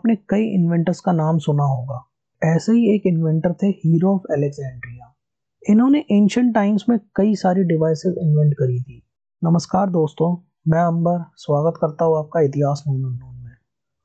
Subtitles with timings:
[0.00, 1.96] आपने कई इन्वेंटर्स का नाम सुना होगा।
[2.42, 5.14] ऐसे ही एक इन्वेंटर थे हीरो ऑफ़ एलेक्जेंड्रिया
[5.62, 9.02] इन्होंने एंशंट टाइम्स में कई सारी डिवाइसेस इन्वेंट करी थी।
[9.42, 10.30] नमस्कार दोस्तों,
[10.68, 13.52] मैं अंबर, स्वागत करता हूँ आपका इतिहास नून नून में।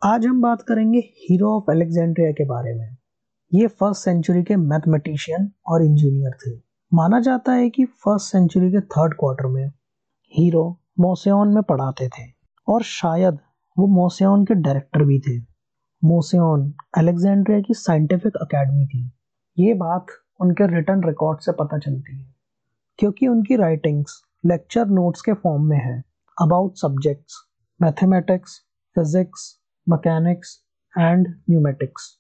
[0.04, 2.98] आज हम बात करेंगे हीरो ऑफ़ एलेक्जेंड्रिया के बारे में।
[3.54, 6.60] ये फ़र्स्ट सेंचुरी के मैथमेटिशियन और इंजीनियर थे।
[6.94, 9.68] माना जाता है कि फ़र्स्ट सेंचुरी के थर्ड क्वार्टर में
[10.34, 12.32] हीरो मोसेन में पढ़ाते थे
[12.68, 13.40] और शायद
[13.78, 15.55] वो मोसेन के डायरेक्टर भी थे।
[16.06, 19.00] मोसेन अलेक्जेंड्रिया की साइंटिफिक अकेडमी थी।
[19.58, 20.08] ये बात
[20.42, 22.26] उनके रिटर्न रिकॉर्ड से पता चलती है,
[23.00, 25.98] क्योंकि उनकी राइटिंग्स लेक्चर नोट्स के फॉर्म में है।
[26.38, 27.36] About subjects,
[27.80, 28.60] mathematics,
[28.96, 29.50] physics,
[29.88, 30.58] mechanics
[30.94, 32.12] and pneumatics.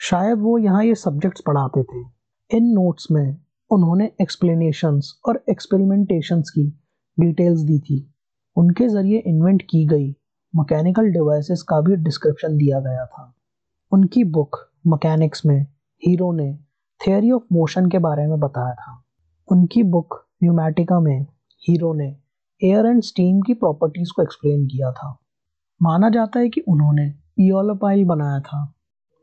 [0.00, 2.02] शायद वो यहाँ ये सब्जेक्ट्स पढ़ाते थे।
[2.50, 3.36] इन नोट्स में
[3.70, 6.68] उन्होंने एक्सप्लेनेशंस और एक्सपेरिमेंटेशंस की
[7.18, 7.98] डिटेल्स दी थी।
[8.56, 10.12] उनके ज़रिए इन्वेंट की गई
[10.56, 13.34] मैकेनिकल डिवाइसेस का भी डिस्क्रिप्शन दिया गया था।
[13.92, 15.66] उनकी बुक मैकेनिक्स में
[16.06, 16.58] हीरो ने
[17.06, 19.04] थियोरी ऑफ़ मोशन के बारे में बताया था।
[19.48, 21.26] उनकी बुक न्यूमेटिका में
[21.68, 22.16] हीरो ने
[22.64, 25.18] एयर एंड स्टीम की प्रॉपर्टीज़ को एक्सप्लेन किया था।
[25.82, 28.74] माना जाता है कि उन्होंने ईओलोपाइल बनाया था,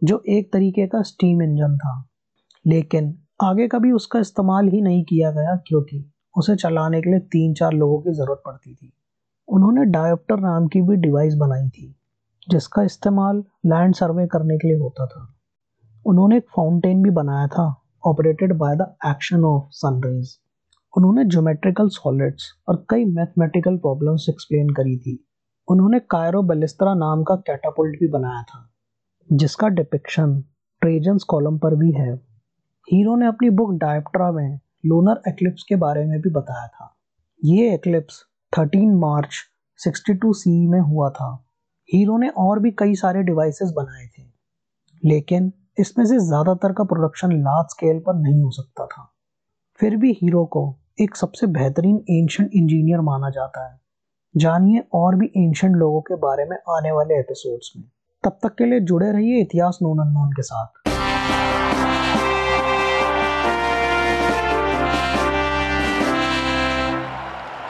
[0.03, 2.07] जो एक तरीके का स्टीम इंजन था।
[2.67, 7.53] लेकिन आगे कभी उसका इस्तेमाल ही नहीं किया गया, क्योंकि उसे चलाने के लिए तीन
[7.53, 8.93] चार लोगों की ज़रूरत पड़ती थी।
[9.51, 11.95] उन्होंने डायोप्टर नाम की भी डिवाइस बनाई थी,
[12.49, 15.35] जिसका इस्तेमाल लैंड सर्वे करने के लिए होता था।
[16.05, 20.37] उन्होंने एक फाउंटेन भी बनाया था operated by the action of sunrays
[20.97, 25.27] उन्होंने ज्योमेट्रिकल सॉलिड्स और कई मैथमेटिकल प्रॉब्लम्स एक्सप्लेन करी थी।
[25.67, 28.73] उन्होंने कायरो बलिस्त्रा नाम का कैटापुल्ट भी बनाया था,
[29.33, 30.43] जिसका डिपिक्शन
[30.81, 32.13] ट्रेजन्स कॉलम पर भी है।
[32.87, 36.95] हीरो ने अपनी बुक डायप्ट्रा में लूनर एक्लिप्स के बारे में भी बताया था।
[37.45, 39.35] ये एक्लिप्स 13 मार्च
[39.79, 41.31] 62 सी में हुआ था।
[41.89, 44.23] हीरो ने और भी कई सारे डिवाइसेस बनाए थे,
[45.03, 49.07] लेकिन इसमें से ज़्यादातर का प्रोडक्शन लार्ज स्केल पर नहीं हो सकता था।
[49.79, 50.63] फिर भी हीरो को
[51.01, 53.79] एक सबसे बेहतरीन एंशंट इंजीनियर माना जाता है।
[54.35, 57.85] जानिए और भी एंशंट लोगों के बारे में आने वाले एपिसोड्स में।
[58.23, 60.80] तब तक के लिए जुड़े रहिए इतिहास नोन अननोन के साथ।